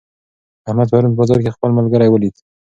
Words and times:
احمد 0.67 0.87
پرون 0.91 1.11
په 1.13 1.17
بازار 1.19 1.39
کې 1.43 1.55
خپل 1.55 1.69
ملګری 1.77 2.07
ولید. 2.09 2.35